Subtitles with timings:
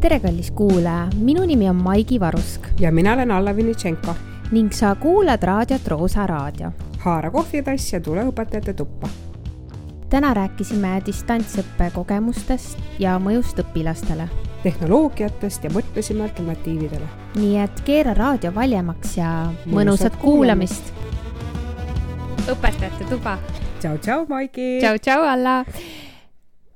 [0.00, 4.14] tere, kallis kuulaja, minu nimi on Maigi Varusk ja mina olen Alla Vinitšenko.
[4.50, 6.70] ning sa kuulad raadiot Roosa Raadio.
[6.98, 9.08] haara kohvitass ja tule õpetajate tuppa.
[10.10, 14.28] täna rääkisime distantsõppe kogemustest ja mõjust õpilastele.
[14.62, 17.08] tehnoloogiatest ja mõtlesime alternatiividele.
[17.34, 20.92] nii et keera raadio valjemaks ja mõnusat kuulamist.
[22.46, 23.38] õpetajate tuba.
[23.80, 24.78] tšau, tšau, Maigi.
[24.80, 25.64] tšau, tšau, Alla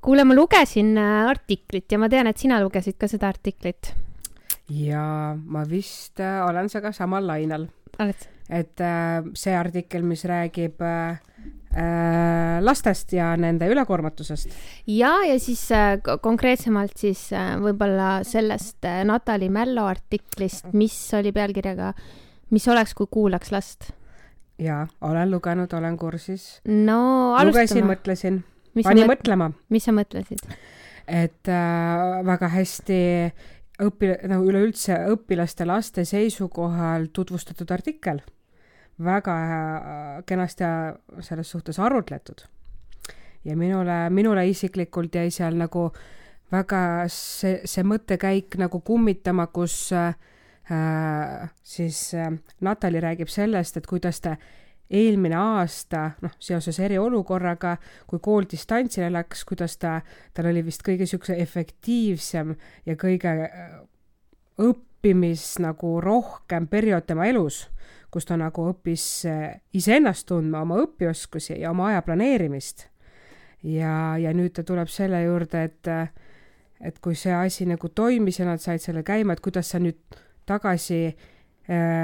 [0.03, 3.95] kuule, ma lugesin äh, artiklit ja ma tean, et sina lugesid ka seda artiklit.
[4.73, 7.69] ja ma vist äh, olen sinuga samal lainel.
[7.99, 11.21] et äh, see artikkel, mis räägib äh,
[11.77, 14.51] äh, lastest ja nende ülekoormatusest.
[14.87, 17.29] ja, ja siis äh, konkreetsemalt siis
[17.63, 21.95] võib-olla sellest Natali Mällo artiklist, mis oli pealkirjaga
[22.53, 23.93] Mis oleks, kui kuulaks last?
[24.61, 26.61] jaa, olen lugenud, olen kursis.
[26.69, 26.99] no
[27.33, 27.49] alustame.
[27.49, 28.43] lugesin, mõtlesin
[28.81, 29.19] pani mõt...
[29.19, 29.51] mõtlema.
[29.69, 30.45] mis sa mõtlesid?
[31.09, 33.01] et äh, väga hästi
[33.83, 38.23] õpi-, no üleüldse õpilaste, laste seisukohal tutvustatud artikkel.
[39.03, 40.65] väga äh, kenasti
[41.21, 42.45] selles suhtes arutletud.
[43.45, 45.91] ja minule, minule isiklikult jäi seal nagu
[46.53, 50.15] väga see, see mõttekäik nagu kummitama, kus äh,
[51.63, 54.37] siis äh, Natali räägib sellest, et kuidas ta
[54.93, 57.77] eelmine aasta, noh, seoses eriolukorraga,
[58.09, 59.99] kui kool distantsile läks, kuidas ta,
[60.35, 62.55] tal oli vist kõige niisuguse efektiivsem
[62.87, 63.75] ja kõige äh,
[64.63, 67.65] õppimis nagu rohkem periood tema elus,
[68.13, 72.89] kus ta nagu õppis äh, iseennast tundma, oma õpioskusi ja oma aja planeerimist.
[73.63, 76.09] ja, ja nüüd ta tuleb selle juurde, et, äh,
[76.81, 80.21] et kui see asi nagu toimis ja nad said selle käima, et kuidas sa nüüd
[80.47, 81.31] tagasi äh,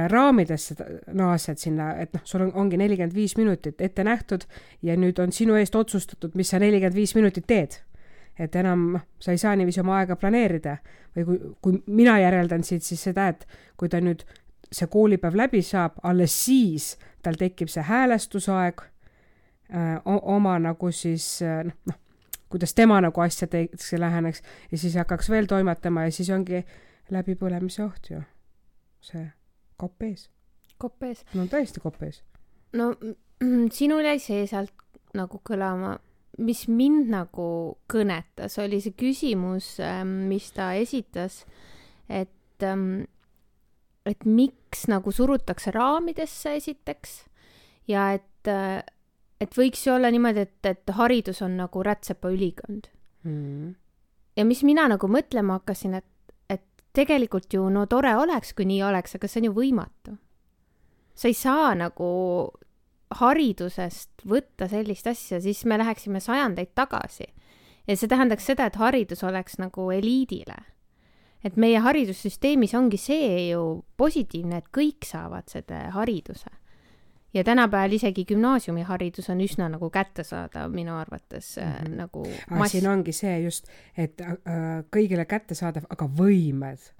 [0.09, 0.75] raamidesse
[1.19, 4.45] naased sinna, et noh, sul on, ongi nelikümmend viis minutit ette nähtud
[4.87, 7.81] ja nüüd on sinu eest otsustatud, mis sa nelikümmend viis minutit teed.
[8.39, 10.77] et enam noh, sa ei saa niiviisi oma aega planeerida
[11.17, 14.23] või kui, kui mina järeldan siit siis seda, et kui ta nüüd
[14.71, 16.93] see koolipäev läbi saab, alles siis
[17.23, 18.85] tal tekib see häälestusaeg
[19.75, 21.99] äh, oma nagu siis äh, noh, noh,
[22.49, 26.63] kuidas tema nagu asjadeks läheneks ja siis hakkaks veel toimetama ja siis ongi
[27.11, 28.23] läbipõlemise oht ju,
[29.03, 29.27] see
[29.79, 30.29] kopp ees.
[30.79, 31.25] kopp ees?
[31.35, 32.23] no täiesti kopp ees.
[32.77, 32.93] no
[33.79, 34.75] sinul jäi see sealt
[35.17, 35.97] nagu kõlama,
[36.43, 37.49] mis mind nagu
[37.91, 41.43] kõnetas, oli see küsimus, ähm, mis ta esitas,
[42.09, 43.09] et, ähm,
[44.07, 47.19] et miks nagu surutakse raamidesse esiteks
[47.91, 48.83] ja et, äh,
[49.41, 52.91] et võiks ju olla niimoodi, et, et haridus on nagu rätsepa ülikond
[53.25, 53.75] mm..
[54.37, 56.07] ja mis mina nagu mõtlema hakkasin, et
[56.93, 60.17] tegelikult ju no tore oleks, kui nii oleks, aga see on ju võimatu.
[61.15, 62.09] sa ei saa nagu
[63.19, 67.27] haridusest võtta sellist asja, siis me läheksime sajandeid tagasi.
[67.87, 70.57] ja see tähendaks seda, et haridus oleks nagu eliidile.
[71.45, 76.51] et meie haridussüsteemis ongi see ju positiivne, et kõik saavad selle hariduse
[77.35, 81.97] ja tänapäeval isegi gümnaasiumiharidus on üsna nagu kättesaadav minu arvates mm -hmm.
[81.97, 82.73] nagu mass....
[82.73, 84.37] siin ongi see just, et äh,
[84.97, 86.93] kõigile kättesaadav, aga võimed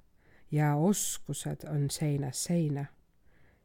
[0.51, 2.85] ja oskused on seinast seina.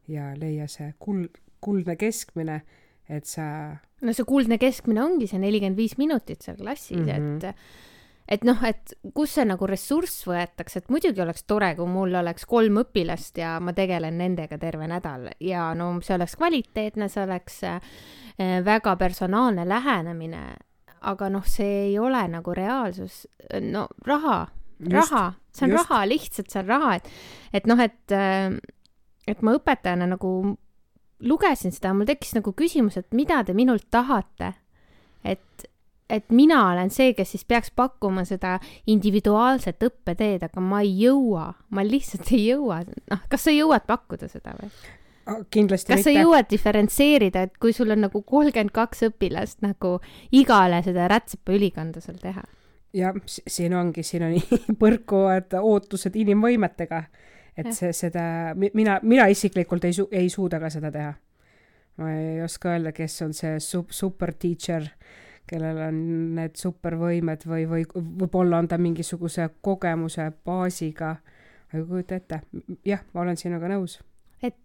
[0.09, 1.29] ja leia see kuld,
[1.61, 2.63] kuldne keskmine,
[3.09, 3.77] et sa.
[4.03, 7.37] no see kuldne keskmine ongi see nelikümmend viis minutit seal klassis mm, -hmm.
[7.37, 7.57] et
[8.29, 12.47] et noh, et kus see nagu ressurss võetakse, et muidugi oleks tore, kui mul oleks
[12.49, 17.61] kolm õpilast ja ma tegelen nendega terve nädal ja no see oleks kvaliteetne, see oleks
[17.69, 17.95] äh,
[18.65, 20.45] väga personaalne lähenemine,
[21.05, 23.25] aga noh, see ei ole nagu reaalsus,
[23.61, 24.47] no raha,
[24.91, 25.85] raha, see on just.
[25.85, 27.13] raha, lihtsalt see on raha, et,
[27.61, 28.57] et noh, et, äh,
[29.29, 30.33] et ma õpetajana nagu
[31.25, 34.55] lugesin seda, mul tekkis nagu küsimus, et mida te minult tahate.
[35.25, 35.69] et
[36.11, 38.59] et mina olen see, kes siis peaks pakkuma seda
[38.91, 44.29] individuaalset õppeteed, aga ma ei jõua, ma lihtsalt ei jõua, noh, kas sa jõuad pakkuda
[44.33, 44.71] seda või?
[45.51, 46.11] kindlasti kas mitte.
[46.11, 49.97] sa jõuad diferentseerida, et kui sul on nagu kolmkümmend kaks õpilast nagu
[50.37, 52.45] igale seda rätsepa ülikonda seal teha?
[52.95, 54.37] jah, siin ongi, siin on
[54.83, 57.03] põrkuvad ootused inimvõimetega,
[57.57, 57.75] et ja.
[57.75, 61.15] see, seda, mina, mina isiklikult ei su-, ei suuda ka seda teha.
[62.03, 64.91] ma ei oska öelda, kes on see sup-, super teacher
[65.51, 66.01] kellel on
[66.39, 71.17] need supervõimed või, või võib-olla on ta mingisuguse kogemuse baasiga.
[71.73, 72.41] aga kujuta ette,
[72.87, 73.99] jah, ma olen sinuga nõus.
[74.43, 74.57] et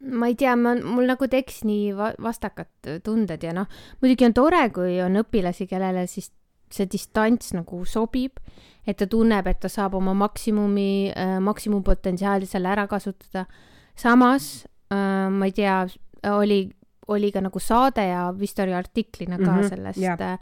[0.00, 3.68] ma ei tea, ma, mul nagu tekkis nii va vastakad tunded ja noh,
[4.02, 6.32] muidugi on tore, kui on õpilasi, kellele siis
[6.74, 8.40] see distants nagu sobib,
[8.86, 13.46] et ta tunneb, et ta saab oma maksimumi äh,, maksimumpotentsiaali seal ära kasutada.
[13.94, 15.84] samas äh, ma ei tea,
[16.32, 16.64] oli
[17.08, 20.38] oli ka nagu saade ja vist oli artiklina ka mm -hmm, sellest yeah.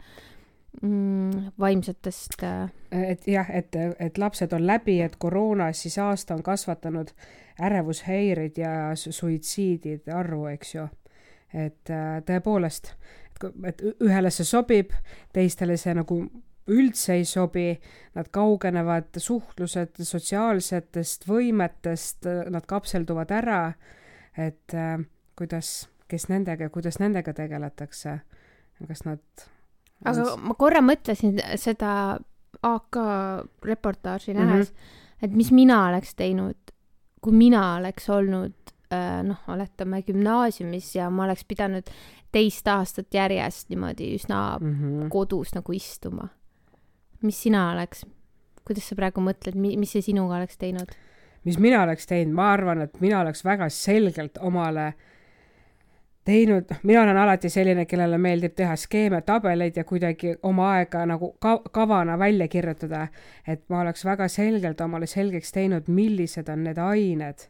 [0.81, 2.71] mm, vaimsetest äh...
[2.91, 7.07] et jah, et, et lapsed on läbi, et koroona siis aasta on kasvatanud
[7.61, 10.87] ärevushäireid ja suitsiidide arvu, eks ju.
[11.53, 12.93] et äh, tõepoolest,
[13.63, 14.89] et ühele see sobib,
[15.33, 16.17] teistele see nagu
[16.67, 17.75] üldse ei sobi,
[18.15, 23.73] nad kaugenevad suhtlused sotsiaalsetest võimetest, nad kapselduvad ära,
[24.37, 24.97] et äh,
[25.37, 28.19] kuidas, kes nendega, kuidas nendega tegeletakse,
[28.87, 29.47] kas nad
[30.03, 30.45] aga on...
[30.49, 31.93] ma korra mõtlesin seda
[32.63, 32.99] AK
[33.65, 35.25] reportaaži nähes mm, -hmm.
[35.27, 36.73] et mis mina oleks teinud,
[37.21, 41.89] kui mina oleks olnud äh, noh, oletame gümnaasiumis ja ma oleks pidanud
[42.31, 45.09] teist aastat järjest niimoodi üsna mm -hmm.
[45.09, 46.27] kodus nagu istuma.
[47.21, 48.05] mis sina oleks,
[48.65, 50.91] kuidas sa praegu mõtled, mis see sinuga oleks teinud?
[51.43, 54.93] mis mina oleks teinud, ma arvan, et mina oleks väga selgelt omale äh,
[56.25, 61.03] teinud, noh, mina olen alati selline, kellele meeldib teha skeeme, tabeleid ja kuidagi oma aega
[61.09, 63.07] nagu ka kavana välja kirjutada.
[63.47, 67.47] et ma oleks väga selgelt omale selgeks teinud, millised on need ained,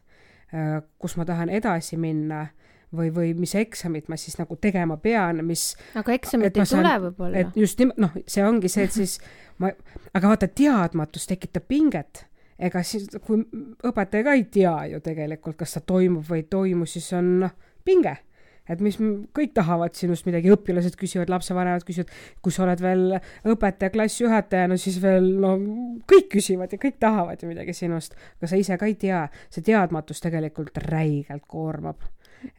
[0.54, 2.46] äh, kus ma tahan edasi minna
[2.94, 5.76] või, või mis eksamit ma siis nagu tegema pean, mis.
[5.94, 7.38] aga eksamit ei tule võib-olla.
[7.38, 9.18] et just nimelt, noh, see ongi see, et siis
[9.58, 9.70] ma,
[10.14, 12.26] aga vaata, teadmatus tekitab pinget
[12.58, 13.42] ega siis, kui
[13.86, 17.54] õpetaja ka ei tea ju tegelikult, kas see toimub või ei toimu, siis on noh,
[17.84, 18.18] pinge
[18.68, 18.96] et mis
[19.36, 22.12] kõik tahavad sinust midagi, õpilased küsivad, lapsevanemad küsivad,
[22.44, 23.18] kui sa oled veel
[23.52, 25.54] õpetaja, klassijuhataja, no siis veel no
[26.10, 29.64] kõik küsivad ja kõik tahavad ju midagi sinust, aga sa ise ka ei tea, see
[29.66, 32.06] teadmatus tegelikult räigelt koormab.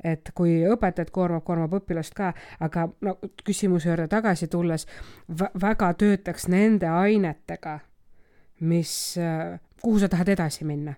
[0.01, 2.31] Et kui õpetajat koormab, koormab õpilast ka,
[2.65, 4.87] aga no küsimuse juurde tagasi tulles,
[5.61, 7.79] väga töötaks nende ainetega,
[8.65, 8.93] mis,
[9.81, 10.95] kuhu sa tahad edasi minna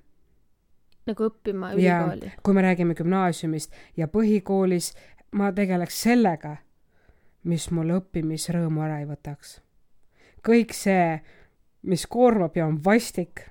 [1.08, 2.32] nagu õppima ülikooli.
[2.44, 4.94] kui me räägime gümnaasiumist ja põhikoolis,
[5.32, 6.58] ma tegeleks sellega,
[7.48, 9.60] mis mul õppimisrõõmu ära ei võtaks.
[10.48, 11.20] kõik see,
[11.82, 13.42] mis koormab ja on vastik,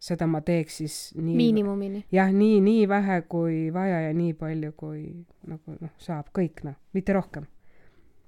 [0.00, 2.04] seda ma teeks siis nii miinimumini.
[2.12, 5.02] jah, nii, nii vähe kui vaja ja nii palju, kui
[5.46, 7.46] nagu noh, saab kõik noh, mitte rohkem.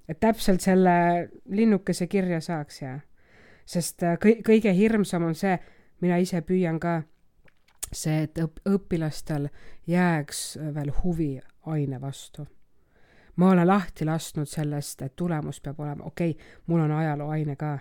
[0.08, 2.99] et täpselt selle linnukese kirja saaks ja,
[3.64, 5.56] sest äh, kõi-, kõige hirmsam on see,
[6.00, 7.02] mina ise püüan ka
[7.92, 9.48] see, et õp-, õpilastel
[9.86, 12.46] jääks veel huvi aine vastu.
[13.36, 17.78] ma olen lahti lasknud sellest, et tulemus peab olema, okei okay,, mul on ajalooaine ka.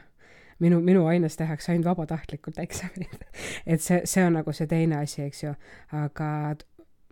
[0.59, 3.25] minu, minu aines tehakse ainult vabatahtlikult eksamid
[3.65, 5.53] et see, see on nagu see teine asi, eks ju,
[5.91, 6.55] aga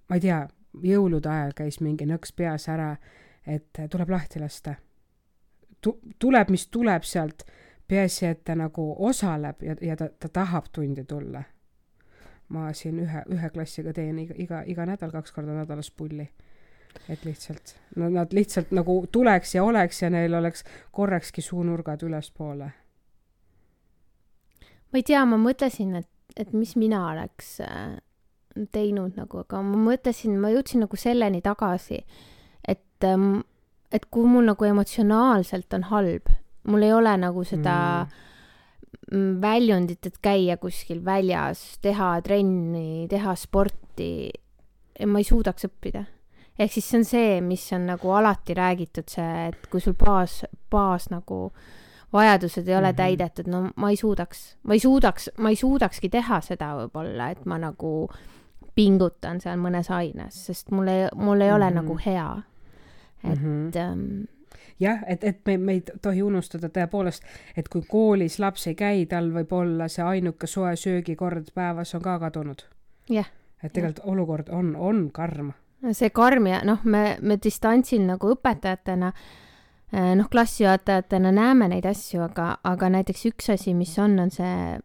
[0.09, 0.47] ma ei tea,
[0.83, 2.95] jõulude ajal käis mingi nõks peas ära,
[3.47, 4.75] et tuleb lahti lasta.
[5.81, 7.43] Tu-, tuleb, mis tuleb sealt,
[7.87, 11.43] peaasi, et ta nagu osaleb ja, ja ta, ta tahab tundi tulla
[12.49, 16.29] ma siin ühe, ühe klassiga teen iga, iga, iga nädal kaks korda nädalas pulli.
[17.09, 22.71] et lihtsalt, no nad lihtsalt nagu tuleks ja oleks ja neil oleks korrakski suunurgad ülespoole.
[24.91, 27.99] ma ei tea, ma mõtlesin, et, et mis mina oleks äh,
[28.71, 32.01] teinud nagu, aga ma mõtlesin, ma jõudsin nagu selleni tagasi,
[32.67, 33.43] et, ähm,
[33.91, 38.28] et kui mul nagu emotsionaalselt on halb, mul ei ole nagu seda mm Mm,
[39.41, 44.29] väljundit, et käia kuskil väljas, teha trenni, teha sporti,
[45.05, 46.05] ma ei suudaks õppida.
[46.59, 50.43] ehk siis see on see, mis on nagu alati räägitud, see, et kui sul baas,
[50.71, 51.51] baas nagu
[52.13, 52.97] vajadused ei ole mm -hmm.
[52.97, 57.45] täidetud, no ma ei suudaks, ma ei suudaks, ma ei suudakski teha seda võib-olla, et
[57.45, 58.09] ma nagu
[58.75, 61.55] pingutan seal mõnes aines, sest mul ei, mul ei mm -hmm.
[61.55, 62.41] ole nagu hea.
[63.23, 64.27] et mm -hmm.
[64.79, 67.25] Jah, et, et me, me ei tohi unustada tõepoolest,
[67.57, 72.03] et kui koolis laps ei käi, tal võib olla see ainuke soe söögikord päevas on
[72.05, 72.63] ka kadunud.
[73.09, 73.29] jah.
[73.63, 74.11] et tegelikult ja.
[74.11, 75.53] olukord on, on karm.
[75.91, 79.13] see karm ja noh, me, me distantsil nagu õpetajatena
[79.93, 84.79] eh, noh, klassijuhatajatena näeme neid asju, aga, aga näiteks üks asi, mis on, on see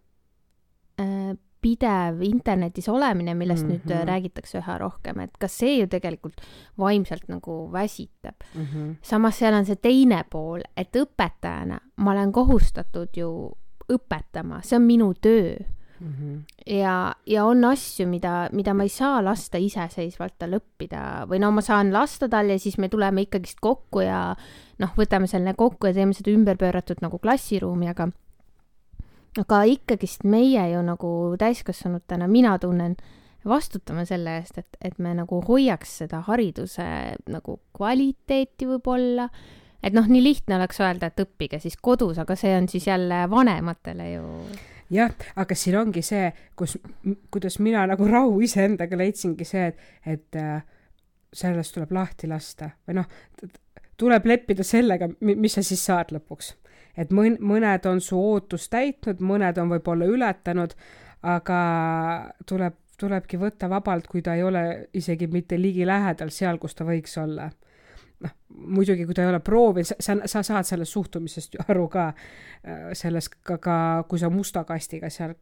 [1.00, 3.80] äh, pidev internetis olemine, millest mm -hmm.
[3.80, 4.08] nüüd äh, mhm.
[4.08, 6.40] räägitakse üha rohkem, et kas see ju tegelikult
[6.78, 8.64] vaimselt nagu väsitab mm.
[8.64, 8.94] -hmm.
[9.02, 13.30] samas seal on see teine pool, et õpetajana ma olen kohustatud ju
[13.92, 15.56] õpetama, see on minu töö
[16.00, 16.12] mm.
[16.12, 16.42] -hmm.
[16.66, 21.50] ja, ja on asju, mida, mida ma ei saa lasta iseseisvalt tal õppida või no
[21.50, 24.36] ma saan lasta tal ja siis me tuleme ikkagist kokku ja
[24.78, 28.08] noh, võtame selle kokku ja teeme seda ümberpööratud nagu klassiruumi, aga
[29.40, 31.10] aga ikkagist meie ju nagu
[31.40, 32.96] täiskasvanutena, mina tunnen,
[33.44, 36.86] vastutame selle eest, et, et me nagu hoiaks seda hariduse
[37.30, 39.28] nagu kvaliteeti võib-olla,
[39.84, 43.24] et noh, nii lihtne oleks öelda, et õppige siis kodus, aga see on siis jälle
[43.30, 44.28] vanematele ju
[44.94, 46.78] jah, aga siin ongi see, kus,
[47.32, 50.64] kuidas mina nagu rahu iseendaga leidsingi see, et, et äh,
[51.34, 52.70] sellest tuleb lahti lasta.
[52.86, 53.08] Või noh,
[54.00, 56.54] tuleb leppida sellega, mis sa siis saad lõpuks
[56.96, 60.74] et mõn-, mõned on su ootust täitnud, mõned on võib-olla ületanud,
[61.24, 61.58] aga
[62.46, 64.64] tuleb, tulebki võtta vabalt, kui ta ei ole
[64.96, 67.50] isegi mitte ligilähedal seal, kus ta võiks olla.
[68.24, 71.88] noh, muidugi, kui ta ei ole proovinud, sa, sa, sa saad sellest suhtumisest ju aru
[71.92, 72.04] ka,
[72.62, 73.76] äh, sellest ka, ka
[74.08, 75.34] kui sa musta kastiga seal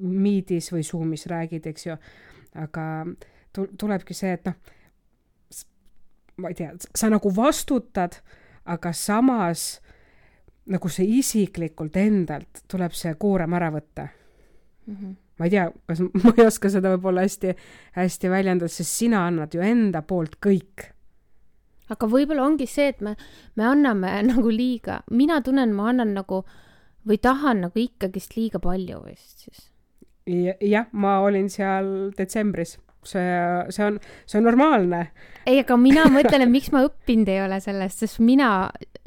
[0.00, 1.96] Meetis või Zoomis räägid, eks ju,
[2.60, 2.84] aga
[3.54, 4.58] tulebki see, et noh,
[6.42, 8.18] ma ei tea, sa nagu vastutad,
[8.68, 9.80] aga samas
[10.70, 14.94] nagu see isiklikult endalt tuleb see koorem ära võtta mm.
[14.94, 15.16] -hmm.
[15.38, 17.54] ma ei tea, kas ma ei oska seda võib-olla hästi,
[17.98, 20.90] hästi väljendada, sest sina annad ju enda poolt kõik.
[21.90, 23.16] aga võib-olla ongi see, et me,
[23.56, 26.44] me anname nagu liiga, mina tunnen, ma annan nagu
[27.06, 29.66] või tahan nagu ikkagist liiga palju vist siis.
[30.60, 33.20] jah, ma olin seal detsembris see,
[33.70, 35.00] see on, see on normaalne.
[35.46, 38.50] ei, aga mina mõtlen, et miks ma õppinud ei ole sellest, sest mina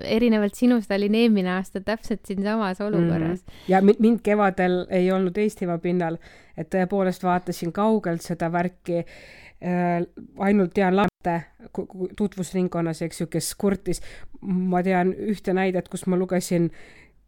[0.04, 3.60] erinevalt sinust olin eelmine aasta täpselt siinsamas olukorras mm.
[3.70, 6.18] ja mind kevadel ei olnud Eestimaa pinnal,
[6.58, 10.02] et tõepoolest vaatasin kaugelt seda värki äh,.
[10.40, 11.40] ainult tean laste
[12.18, 14.02] tutvusringkonnas, eks ju, kes kurtis.
[14.42, 16.72] ma tean ühte näidet, kus ma lugesin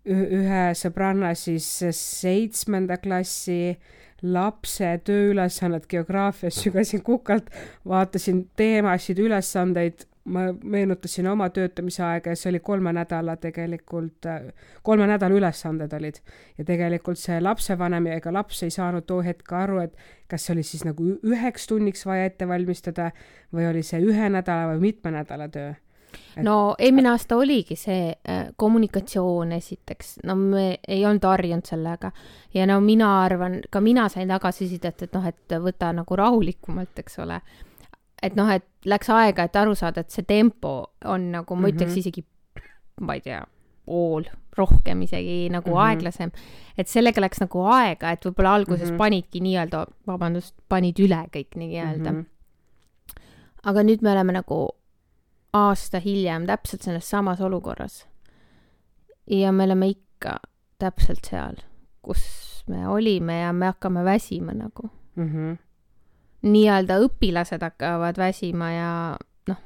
[0.05, 3.93] ühe sõbranna siis seitsmenda klassi äh,
[4.23, 7.49] lapse tööülesannet geograafias, sügasin kukalt,
[7.87, 14.25] vaatasin teemasid, ülesandeid, ma meenutasin oma töötamise aega ja see oli kolme nädala tegelikult,
[14.83, 16.17] kolme nädala ülesanded olid.
[16.57, 19.93] ja tegelikult see lapsevanem ja ega laps ei saanud too hetk aru, et
[20.27, 23.11] kas see oli siis nagu üheks tunniks vaja ette valmistada
[23.53, 25.73] või oli see ühe nädala või mitme nädala töö
[26.43, 32.11] no eelmine aasta oligi see äh, kommunikatsioon esiteks, no me ei olnud harjunud sellega
[32.53, 37.19] ja no mina arvan, ka mina sain tagasisidet, et noh, et võta nagu rahulikumalt, eks
[37.23, 37.41] ole.
[38.23, 41.91] et noh, et läks aega, et aru saada, et see tempo on nagu, ma ütleks
[41.91, 41.99] mm -hmm.
[41.99, 42.25] isegi,
[43.01, 43.43] ma ei tea,
[43.85, 44.25] pool,
[44.57, 45.87] rohkem isegi nagu mm -hmm.
[45.87, 46.31] aeglasem.
[46.77, 48.97] et sellega läks nagu aega, et võib-olla alguses mm -hmm.
[48.97, 52.17] panidki nii-öelda, vabandust, panid üle kõik nii-öelda mm.
[52.17, 53.21] -hmm.
[53.63, 54.69] aga nüüd me oleme nagu
[55.55, 58.07] aasta hiljem täpselt selles samas olukorras.
[59.31, 60.39] ja me oleme ikka
[60.79, 61.55] täpselt seal,
[62.01, 62.23] kus
[62.67, 65.57] me olime ja me hakkame väsima nagu mm -hmm..
[66.41, 68.91] nii-öelda õpilased hakkavad väsima ja
[69.47, 69.61] noh,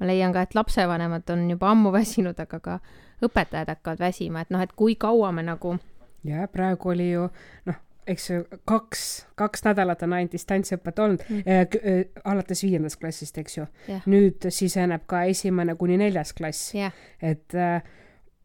[0.00, 2.78] ma leian ka, et lapsevanemad on juba ammu väsinud, aga ka
[3.22, 5.78] õpetajad hakkavad väsima, et noh, et kui kaua me nagu.
[6.24, 7.28] ja praegu oli ju
[7.66, 7.76] noh,
[8.06, 9.02] eks ju, kaks,
[9.38, 11.42] kaks nädalat on ainult distantsõpet olnud mm.
[11.48, 14.04] äh, alates viiendast klassist, eks ju yeah..
[14.10, 16.92] nüüd siseneb ka esimene kuni neljas klass yeah..
[17.22, 17.80] et äh,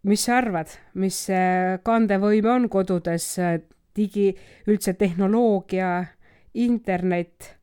[0.08, 3.34] mis sa arvad, mis see kandevõime on kodudes,
[3.96, 4.32] digi,
[4.70, 5.92] üldse tehnoloogia,
[6.60, 7.54] internet,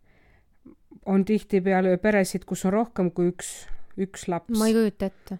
[1.07, 3.53] on tihtipeale ju peresid, kus on rohkem kui üks,
[4.01, 4.53] üks laps.
[4.59, 5.39] ma ei kujuta ette.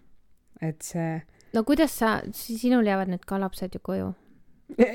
[0.63, 1.19] et see.
[1.55, 4.15] no kuidas sa, sinul jäävad nüüd ka lapsed ju koju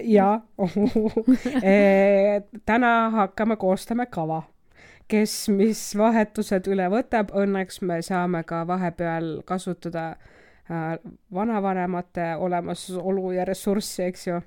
[0.03, 0.41] ja
[1.63, 4.41] eh, täna hakkame koostama kava,
[5.07, 10.97] kes mis vahetused üle võtab, õnneks me saame ka vahepeal kasutada äh,
[11.33, 14.41] vanavanemate olemasolu ja ressurssi, eks ju.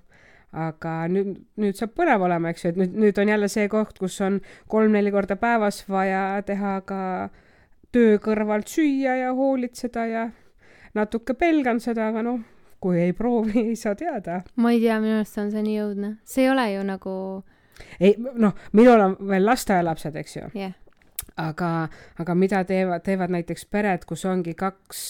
[0.54, 3.96] Aga nüüd, nüüd saab põnev olema, eks ju, et nüüd, nüüd on jälle see koht,
[3.98, 4.36] kus on
[4.70, 7.00] kolm-neli korda päevas vaja teha ka
[7.90, 10.28] töö kõrvalt süüa ja hoolitseda ja
[10.94, 12.38] natuke pelgan seda, aga noh,
[12.84, 14.42] kui ei proovi, ei saa teada.
[14.60, 17.12] ma ei tea, minu arust on see nii õudne, see ei ole ju nagu.
[17.98, 20.74] ei, noh, minul on veel lasteaialapsed, eks ju yeah.
[21.40, 21.70] aga,
[22.20, 25.00] aga mida teevad, teevad näiteks pered, kus ongi kaks,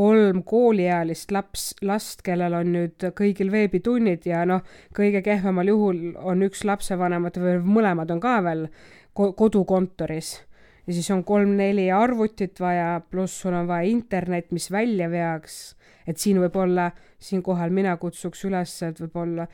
[0.00, 4.62] kolm kooliealist laps, last, kellel on nüüd kõigil veebitunnid ja noh,
[4.96, 8.70] kõige kehvemal juhul on üks lapsevanemat või mõlemad on ka veel
[9.12, 10.38] kodukontoris
[10.86, 15.60] ja siis on kolm-neli arvutit vaja, pluss sul on vaja internet, mis välja veaks
[16.06, 19.46] et siin võib-olla, siinkohal mina kutsuks üles, et võib-olla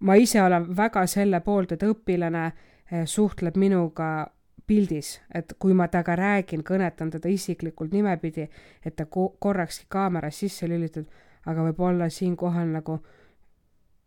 [0.00, 4.26] ma ise olen väga selle poolt, et õpilane eh, suhtleb minuga
[4.68, 8.48] pildis, et kui ma temaga räägin, kõnetan teda isiklikult nimepidi,
[8.84, 11.08] et ta ko korrakski kaameras sisse lülitatud,
[11.48, 12.98] aga võib-olla siinkohal nagu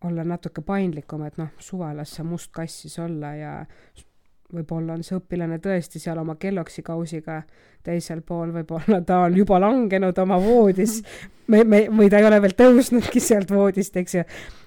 [0.06, 3.52] olla natuke paindlikum, et noh, suva las see must kass siis olla ja
[4.54, 7.42] võib-olla on see õpilane tõesti seal oma Kelloggsi kausiga
[7.84, 11.02] teisel pool, võib-olla ta on juba langenud oma voodis,
[11.48, 14.26] me, me, või ta ei ole veel tõusnudki sealt voodist, eks ju.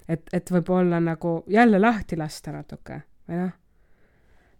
[0.09, 3.61] et, et võib-olla nagu jälle lahti lasta natuke või noh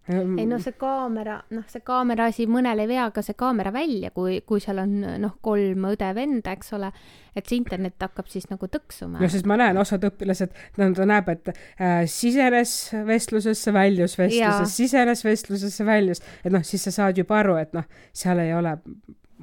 [0.09, 4.11] ei no see kaamera, noh, see kaamera asi mõnel ei vea ka see kaamera välja,
[4.15, 6.91] kui, kui seal on noh, kolm õde-venda, eks ole,
[7.35, 9.21] et see internet hakkab siis nagu tõksuma.
[9.21, 14.71] no sest ma näen, osad õpilased, no ta näeb, et äh, sisenes vestlusesse, väljus vestlusesse,
[14.75, 18.77] sisenes vestlusesse, väljus, et noh, siis sa saad juba aru, et noh, seal ei ole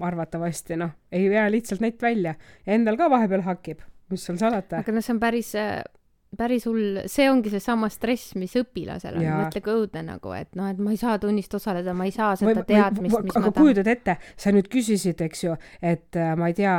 [0.03, 4.83] arvatavasti noh, ei vea lihtsalt net välja ja endal ka vahepeal hakib mis seal salata.
[4.83, 5.53] aga noh, see on päris
[6.39, 10.71] päris hull, see ongi seesama stress, mis õpilasel on, mõtle kui õudne nagu, et noh,
[10.73, 13.91] et ma ei saa tunnist osaleda, ma ei saa seda teadmist, mis aga ma kujutad
[13.93, 16.77] ette, sa nüüd küsisid, eks ju, et äh, ma ei tea,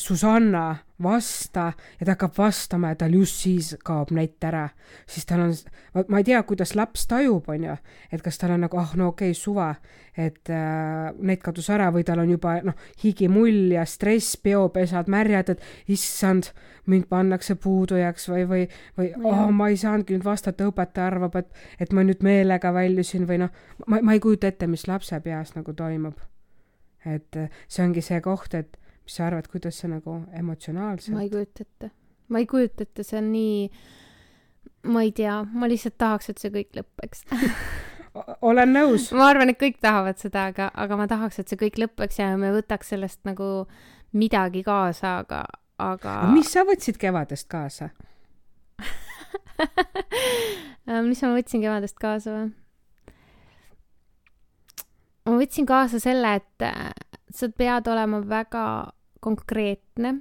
[0.00, 0.66] Susanna
[1.02, 4.68] vasta ja ta hakkab vastama ja tal just siis kaob net ära,
[5.10, 5.54] siis tal on,
[6.08, 7.74] ma ei tea, kuidas laps tajub, onju,
[8.12, 9.72] et kas tal on nagu, ah no okei okay,, suva,
[10.16, 15.50] et äh, net kadus ära või tal on juba noh, higimull ja stress, peopesad märjad,
[15.56, 16.52] et issand,
[16.86, 18.62] mind pannakse puudujaks või, või,
[18.98, 23.26] või oh, ma ei saanudki nüüd vastata, õpetaja arvab, et, et ma nüüd meelega väljusin
[23.26, 26.22] või noh, ma, ma ei kujuta ette, mis lapse peas nagu toimub.
[27.04, 31.16] et äh, see ongi see koht, et mis sa arvad, kuidas see nagu emotsionaalselt?
[31.16, 31.90] ma ei kujuta ette,
[32.28, 33.58] ma ei kujuta ette, see on nii,
[34.94, 37.26] ma ei tea, ma lihtsalt tahaks, et see kõik lõpeks
[38.50, 39.10] olen nõus.
[39.16, 42.32] ma arvan, et kõik tahavad seda, aga, aga ma tahaks, et see kõik lõpeks ja
[42.40, 43.68] me võtaks sellest nagu
[44.14, 45.44] midagi kaasa, aga,
[45.82, 46.18] aga.
[46.34, 47.90] mis sa võtsid kevadest kaasa
[51.08, 52.52] mis ma võtsin kevadest kaasa või?
[55.24, 56.66] ma võtsin kaasa selle, et
[57.34, 58.64] sa pead olema väga
[59.24, 60.14] konkreetne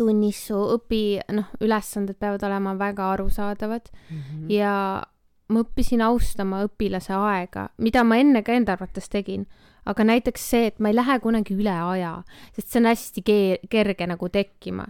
[0.00, 4.52] tunnis su õpi, noh, ülesanded peavad olema väga arusaadavad mm -hmm.
[4.52, 5.02] ja
[5.50, 9.46] ma õppisin austama õpilase aega, mida ma enne ka enda arvates tegin,
[9.84, 12.22] aga näiteks see, et ma ei lähe kunagi üle aja,
[12.54, 14.86] sest see on hästi ke-, kerge nagu tekkima.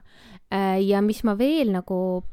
[0.53, 2.25] Äh, ja mis ma veel nagu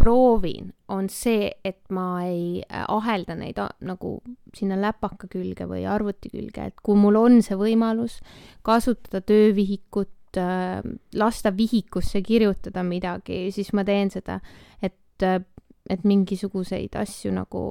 [0.00, 4.14] proovin, on see, et ma ei äh, ahelda neid nagu
[4.56, 8.18] sinna läpaka külge või arvuti külge, et kui mul on see võimalus
[8.66, 10.80] kasutada töövihikut äh,,
[11.20, 14.40] lasta vihikusse kirjutada midagi, siis ma teen seda,
[14.82, 15.42] et, äh,
[15.90, 17.64] et mingisuguseid asju nagu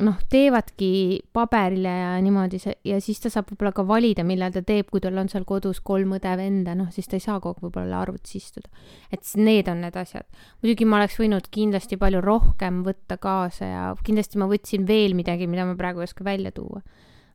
[0.00, 4.62] noh, teevadki paberile ja niimoodi see ja siis ta saab võib-olla ka valida, millal ta
[4.64, 7.66] teeb, kui tal on seal kodus kolm õde-venda, noh, siis ta ei saa kogu aeg
[7.66, 8.70] võib-olla arvutis istuda.
[9.12, 10.24] et need on need asjad.
[10.62, 15.46] muidugi ma oleks võinud kindlasti palju rohkem võtta kaasa ja kindlasti ma võtsin veel midagi,
[15.46, 16.80] mida ma praegu ei oska välja tuua.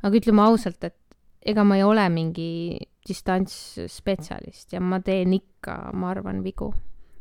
[0.02, 0.98] aga ütleme ausalt, et
[1.46, 2.52] ega ma ei ole mingi
[3.08, 6.74] distantsspetsialist ja ma teen ikka, ma arvan, vigu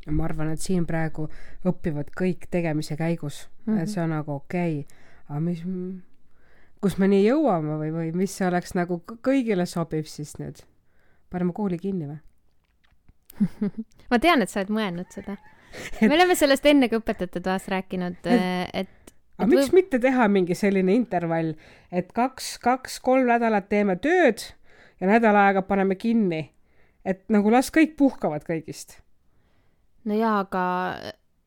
[0.07, 1.29] ma arvan, et siin praegu
[1.67, 3.83] õpivad kõik tegemise käigus mm, -hmm.
[3.83, 5.65] et see on nagu okei okay aga mis,
[6.83, 10.63] kus me nii jõuame või, või mis oleks nagu kõigile sobib siis nüüd?
[11.31, 12.23] paneme kooli kinni või
[14.11, 15.37] ma tean, et sa oled mõelnud seda
[16.01, 19.79] me oleme sellest enne ka õpetajate toas rääkinud, et aga miks võib...
[19.81, 21.55] mitte teha mingi selline intervall,
[21.91, 24.45] et kaks, kaks-kolm nädalat teeme tööd
[25.01, 26.51] ja nädal aega paneme kinni.
[27.05, 28.99] et nagu las kõik puhkavad kõigist.
[30.05, 30.65] no jaa, aga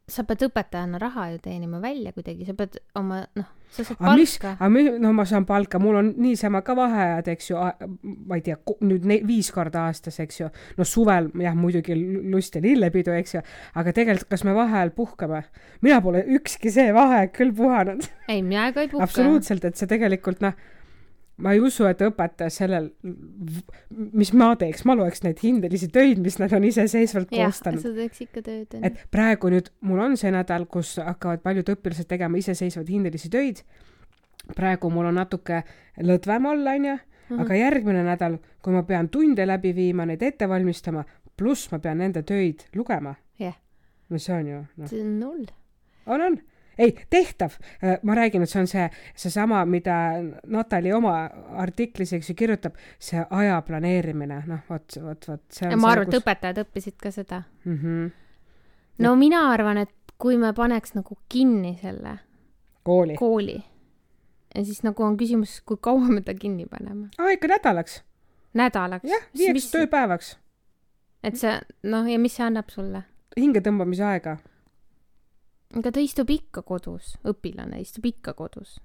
[0.10, 4.54] sa pead õpetajana raha ju teenima välja kuidagi, sa pead oma, noh sa saad palka.
[4.58, 7.60] aga mis, no ma saan palka, mul on niisama ka vaheajad, eks ju,
[8.30, 10.50] ma ei tea, nüüd ne, viis korda aastas, eks ju.
[10.78, 11.98] no suvel jah, muidugi
[12.34, 13.44] lust ja lillepidu, eks ju,
[13.82, 15.44] aga tegelikult, kas me vaheajal puhkame?
[15.86, 18.10] mina pole ükski see vaheaeg küll puhanud.
[18.28, 19.06] ei, mina ka ei puhka.
[19.06, 20.58] absoluutselt, et see tegelikult noh
[21.40, 22.90] ma ei usu, et õpetaja sellel,
[23.90, 27.82] mis ma teeks, ma loeks neid hindelisi töid, mis nad on iseseisvalt koostanud.
[27.84, 28.76] sa teeks ikka tööd.
[28.84, 33.64] et praegu nüüd mul on see nädal, kus hakkavad paljud õpilased tegema iseseisvaid hindelisi töid.
[34.56, 35.64] praegu mul on natuke
[36.04, 36.98] lõdvem olla, onju,
[37.44, 41.06] aga järgmine nädal, kui ma pean tunde läbi viima, neid ette valmistama,
[41.38, 43.16] pluss ma pean nende töid lugema.
[43.40, 43.60] jah yeah..
[44.10, 44.88] no see on ju no..
[44.88, 45.46] see on null.
[46.06, 46.40] on, on
[46.80, 47.52] ei, tehtav.
[47.84, 49.96] Äh, ma räägin, et see on see, seesama, mida
[50.48, 51.14] Natali oma
[51.60, 55.62] artiklis, eks ju, kirjutab, see aja planeerimine, noh, vot, vot, vot.
[55.62, 56.24] ja ma arvan, et kus...
[56.24, 57.78] õpetajad õppisid ka seda mm.
[57.78, 58.12] -hmm.
[59.06, 59.20] no et...
[59.20, 62.18] mina arvan, et kui me paneks nagu kinni selle
[62.84, 63.58] kooli, kooli,
[64.56, 67.10] ja siis nagu on küsimus, kui kaua me ta kinni paneme.
[67.18, 68.04] aa, ikka nädalaks.
[68.54, 69.10] nädalaks?
[69.10, 69.72] jah, viieks mis...
[69.72, 70.38] tööpäevaks.
[71.24, 73.04] et see, noh, ja mis see annab sulle?
[73.40, 74.38] hingetõmbamise aega
[75.78, 78.80] aga ta istub ikka kodus, õpilane istub ikka kodus.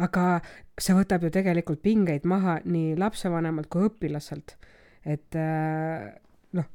[0.00, 0.40] aga
[0.80, 4.56] see võtab ju tegelikult pingeid maha nii lapsevanemalt kui õpilaselt.
[5.04, 6.08] et äh,
[6.52, 6.70] noh,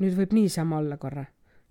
[0.00, 1.24] nüüd võib niisama olla korra.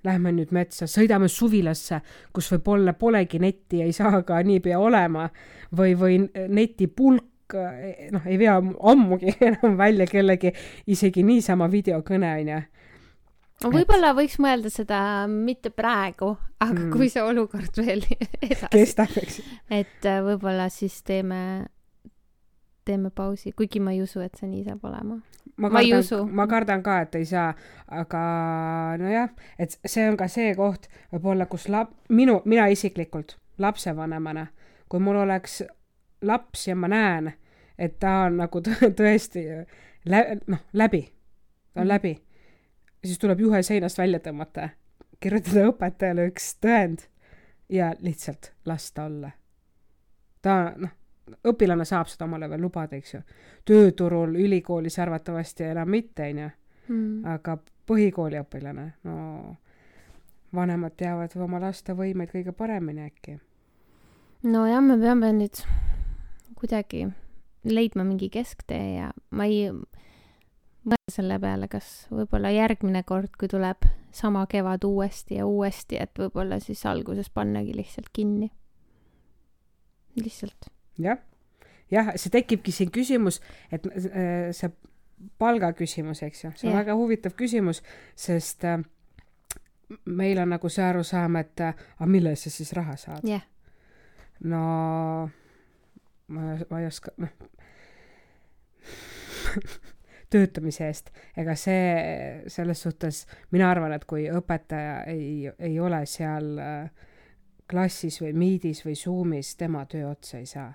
[0.03, 1.97] Lähme nüüd metsa, sõidame suvilasse,
[2.31, 5.25] kus võib-olla polegi netti, ei saa ka niipea olema
[5.75, 7.25] või, või netipulk
[8.13, 10.53] noh, ei vea ammugi enam välja kellegi
[10.87, 12.61] isegi niisama videokõne onju
[13.67, 16.91] võib-olla võiks mõelda seda mitte praegu, aga mm.
[16.93, 18.05] kui see olukord veel
[18.45, 19.41] edasi kestab, eks.
[19.67, 21.41] et äh, võib-olla siis teeme,
[22.87, 25.19] teeme pausi, kuigi ma ei usu, et see nii saab olema.
[25.57, 27.49] ma, ma kardan, ma kardan ka, et ei saa,
[27.91, 28.21] aga
[29.01, 34.47] nojah, et see on ka see koht võib-olla, kus lap-, minu, mina isiklikult lapsevanemana,
[34.87, 35.61] kui mul oleks
[36.23, 37.33] laps ja ma näen,
[37.79, 39.45] et ta on nagu tõesti
[40.07, 41.03] lä-, noh, läbi,
[41.73, 41.91] ta on mm.
[41.91, 42.15] läbi
[43.05, 44.69] siis tuleb juhe seinast välja tõmmata,
[45.19, 47.05] kirjutada õpetajale üks tõend
[47.69, 49.31] ja lihtsalt lasta olla.
[50.41, 50.95] ta, noh,
[51.47, 53.21] õpilane saab seda omale veel lubada, eks ju.
[53.65, 56.49] tööturul, ülikoolis arvatavasti enam mitte, onju.
[56.87, 57.25] mm.
[57.35, 57.57] aga
[57.89, 59.55] põhikooliõpilane, no
[60.55, 63.39] vanemad teavad oma laste võimeid kõige paremini äkki.
[64.43, 65.63] nojah, me peame nüüd
[66.59, 67.07] kuidagi
[67.63, 69.69] leidma mingi kesktee ja ma ei
[70.85, 76.11] mõtle selle peale, kas võib-olla järgmine kord, kui tuleb sama kevad uuesti ja uuesti, et
[76.19, 78.51] võib-olla siis alguses pannagi lihtsalt kinni.
[80.19, 80.69] lihtsalt.
[80.97, 81.19] jah,
[81.91, 84.71] jah, see tekibki siin küsimus, et äh, see
[85.39, 86.79] palgaküsimus, eks ju, see on Jah.
[86.83, 87.83] väga huvitav küsimus,
[88.15, 88.79] sest äh,
[90.05, 93.25] meil on nagu see arusaam, et äh, aga mille sa siis raha saad
[94.39, 94.63] no
[96.27, 97.29] ma, ma ei oska, noh
[100.29, 106.51] töötamise eest, ega see selles suhtes, mina arvan, et kui õpetaja ei, ei ole seal
[106.61, 107.07] äh,
[107.69, 110.73] klassis või Meetis või Zoomis, tema töö otsa ei saa.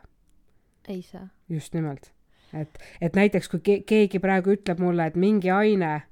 [0.88, 1.28] ei saa.
[1.48, 2.12] just nimelt.
[2.52, 6.02] et, et näiteks kui ke keegi praegu ütleb mulle, et mingi aine,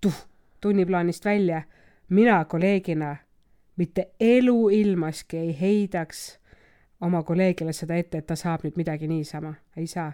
[0.00, 0.26] tuh,
[0.60, 1.62] tunniplaanist välja,
[2.08, 3.16] mina kolleegina
[3.76, 6.40] mitte eluilmaski ei heidaks
[7.00, 10.12] oma kolleegile seda ette, et ta saab nüüd midagi niisama, ei saa.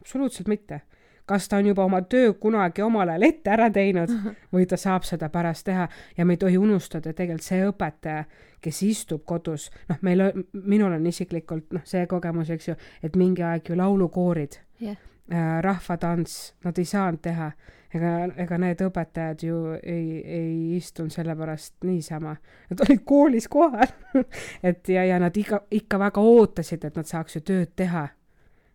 [0.00, 0.80] absoluutselt mitte.
[1.26, 4.10] Kas ta on juba oma töö kunagi omal ajal ette ära teinud
[4.54, 8.24] või ta saab seda pärast teha ja me ei tohi unustada, et tegelikult see õpetaja,
[8.64, 13.44] kes istub kodus, noh, meil minul on isiklikult noh, see kogemus, eks ju, et mingi
[13.44, 14.98] aeg ju laulukoorid jah,
[15.32, 17.52] äh, rahvatants, nad ei saanud teha.
[17.94, 22.32] ega, ega need õpetajad ju ei, ei istunud sellepärast niisama,
[22.70, 23.86] nad olid koolis kohal
[24.68, 28.08] et ja, ja nad ikka, ikka väga ootasid, et nad saaks ju tööd teha.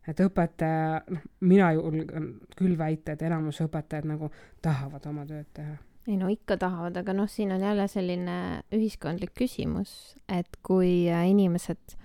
[0.10, 4.32] Et õpetaja, noh, mina julgen küll väita, et enamus õpetajad nagu
[4.66, 5.78] tahavad oma tööd teha.
[6.10, 8.38] ei no ikka tahavad, aga noh, siin on jälle selline
[8.74, 11.96] ühiskondlik küsimus, et kui inimesed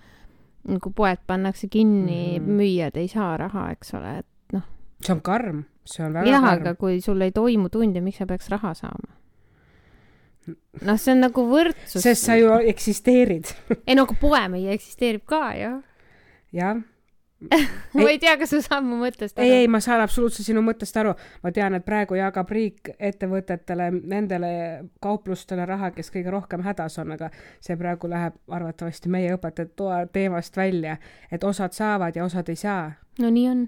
[0.68, 4.60] nagu poed pannakse kinni mm, müüjad ei saa raha, eks ole, et
[5.04, 6.78] see on karm, see on väga jah, karm aga.
[6.80, 9.12] kui sul ei toimu tunde, miks sa peaks raha saama?
[10.84, 12.00] noh, see on nagu võrdsus.
[12.04, 13.52] sest sa ju eksisteerid,
[13.84, 15.78] ei no aga poemehi eksisteerib ka ju.
[16.56, 16.84] jah
[17.94, 20.96] ma ei tea, kas sa saad mu mõttest ei, ei, ma saan absoluutselt sinu mõttest
[21.00, 21.14] aru.
[21.42, 24.50] ma tean, et praegu jagab riik ettevõtetele, nendele
[25.02, 27.30] kauplustele raha, kes kõige rohkem hädas on, aga
[27.64, 30.96] see praegu läheb arvatavasti meie õpetajate toa teemast välja,
[31.30, 32.92] et osad saavad ja osad ei saa.
[33.20, 33.66] no nii on.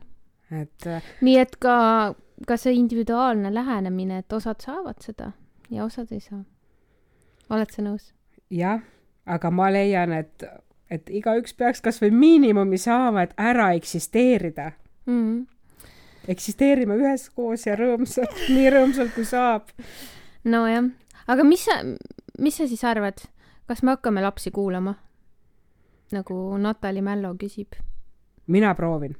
[0.50, 1.78] et äh, nii et ka,
[2.46, 5.32] ka see individuaalne lähenemine, et osad saavad seda
[5.70, 6.44] ja osad ei saa.
[7.50, 8.12] oled sa nõus?
[8.50, 8.80] jah,
[9.26, 10.46] aga ma leian, et,
[10.90, 14.72] et igaüks peaks kasvõi miinimumi saama, et ära eksisteerida.
[15.06, 15.46] Mm -hmm.
[16.28, 19.68] eksisteerime üheskoos ja rõõmsalt, nii rõõmsalt kui saab.
[20.44, 20.84] nojah,
[21.26, 21.82] aga mis sa,
[22.38, 23.18] mis sa siis arvad,
[23.66, 24.94] kas me hakkame lapsi kuulama?
[26.12, 27.72] nagu Natali Mällo küsib.
[28.46, 29.16] mina proovin,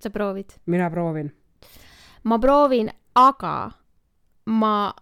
[0.00, 0.50] sa proovid?
[0.66, 1.32] mina proovin.
[2.24, 3.70] ma proovin, aga
[4.46, 4.94] ma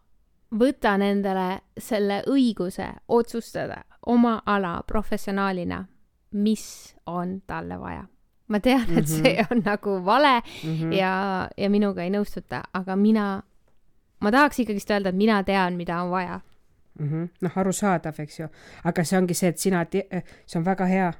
[0.54, 5.84] võtan endale selle õiguse otsustada oma ala professionaalina,
[6.32, 8.04] mis on talle vaja.
[8.50, 9.04] ma tean, et Mhm.
[9.06, 10.92] see on nagu vale Mm -hmm.
[10.92, 13.42] ja, ja minuga ei nõustuta, aga mina,
[14.20, 16.40] ma tahaks ikkagist öelda, et mina tean, mida on vaja.
[16.98, 17.28] mm -hmm.
[17.40, 18.48] noh, arusaadav, eks ju,
[18.84, 19.86] aga see ongi see, et sina,
[20.46, 21.12] see on väga hea,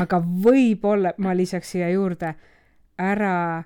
[0.00, 2.34] aga võib-olla ma lisaks siia juurde,
[2.98, 3.62] ära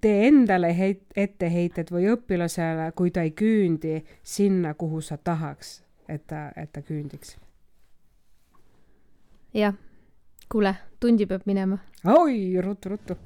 [0.00, 6.26] tee endale heit-, etteheited või õpilasele, kui ta ei küündi sinna, kuhu sa tahaks, et
[6.26, 7.36] ta, et ta küündiks.
[9.54, 9.74] jah,
[10.50, 11.78] kuule, tundi peab minema.
[12.18, 13.16] oi, ruttu-ruttu.